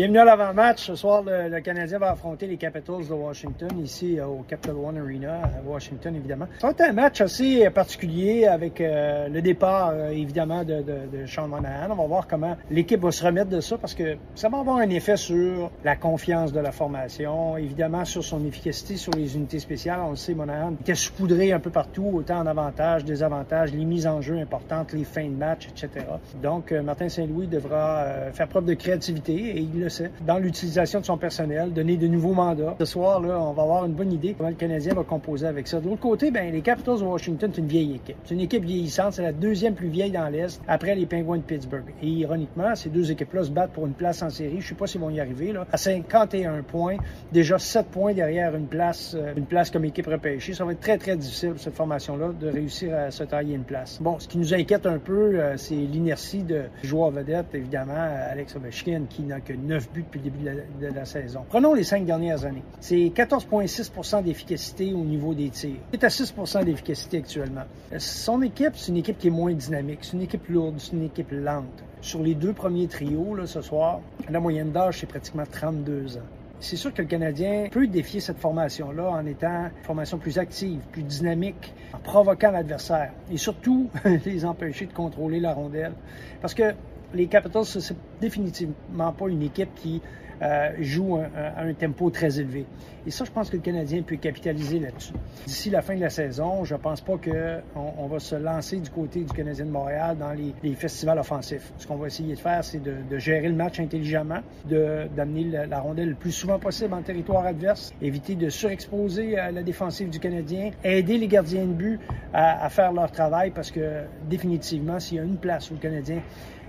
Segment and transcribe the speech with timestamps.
[0.00, 0.86] Bienvenue à l'avant-match.
[0.86, 4.96] Ce soir, le, Canadien va affronter les Capitals de Washington, ici euh, au Capital One
[4.96, 6.46] Arena, à Washington, évidemment.
[6.58, 11.18] Ça va être un match assez particulier avec euh, le départ, euh, évidemment, de, de,
[11.18, 11.90] de, Sean Monahan.
[11.90, 14.78] On va voir comment l'équipe va se remettre de ça parce que ça va avoir
[14.78, 19.58] un effet sur la confiance de la formation, évidemment, sur son efficacité sur les unités
[19.58, 20.00] spéciales.
[20.02, 24.06] On le sait, Monahan était saupoudré un peu partout, autant en avantages, désavantages, les mises
[24.06, 26.06] en jeu importantes, les fins de match, etc.
[26.42, 29.89] Donc, Martin Saint-Louis devra faire preuve de créativité et il le
[30.26, 32.76] dans l'utilisation de son personnel, donner de nouveaux mandats.
[32.78, 35.80] Ce soir, on va avoir une bonne idée comment le Canadien va composer avec ça.
[35.80, 38.16] De l'autre côté, ben, les Capitals de Washington, c'est une vieille équipe.
[38.24, 39.14] C'est une équipe vieillissante.
[39.14, 41.84] C'est la deuxième plus vieille dans l'Est après les Penguins de Pittsburgh.
[42.02, 44.60] Et ironiquement, ces deux équipes-là se battent pour une place en série.
[44.60, 45.54] Je sais pas s'ils vont y arriver.
[45.72, 46.96] À 51 points.
[47.32, 50.54] Déjà 7 points derrière une place, euh, une place comme équipe repêchée.
[50.54, 53.98] Ça va être très, très difficile cette formation-là de réussir à se tailler une place.
[54.00, 57.94] Bon, ce qui nous inquiète un peu, euh, c'est l'inertie de joueurs vedettes, évidemment,
[58.30, 60.44] Alex Ovechkin, qui n'a que 9 buts depuis le début
[60.80, 61.44] de la, saison.
[61.48, 62.62] Prenons les cinq dernières années.
[62.80, 65.76] C'est 14,6% d'efficacité au niveau des tirs.
[65.92, 67.64] C'est à 6% d'efficacité actuellement.
[67.98, 70.00] Son équipe, c'est une équipe qui est moins dynamique.
[70.02, 71.84] C'est une équipe lourde, c'est une équipe lente.
[72.00, 76.20] Sur les deux premiers trios, là, ce soir, la moyenne d'âge, c'est pratiquement 32 ans.
[76.60, 80.80] C'est sûr que le Canadien peut défier cette formation-là en étant une formation plus active,
[80.92, 83.88] plus dynamique, en provoquant l'adversaire et surtout
[84.26, 85.92] les empêcher de contrôler la rondelle.
[86.40, 86.74] Parce que
[87.14, 90.02] les Capitals, c'est définitivement pas une équipe qui
[90.42, 92.64] euh, joue à un tempo très élevé.
[93.06, 95.12] Et ça, je pense que le Canadien peut capitaliser là-dessus.
[95.46, 98.88] D'ici la fin de la saison, je pense pas qu'on on va se lancer du
[98.88, 101.72] côté du Canadien de Montréal dans les, festivals offensifs.
[101.76, 106.10] Ce qu'on va essayer de faire, c'est de, gérer le match intelligemment, d'amener la, rondelle
[106.10, 110.70] le plus souvent possible en territoire adverse, éviter de surexposer euh, la défensive du Canadien,
[110.84, 112.00] aider les gardiens de but
[112.32, 115.80] à, à faire leur travail parce que définitivement, s'il y a une place où le
[115.80, 116.22] Canadien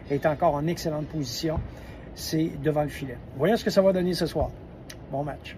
[0.09, 1.59] est encore en excellente position,
[2.15, 3.17] c'est devant le filet.
[3.37, 4.49] Voyons ce que ça va donner ce soir.
[5.11, 5.55] Bon match.